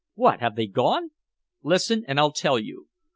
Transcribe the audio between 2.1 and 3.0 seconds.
I'll tell you.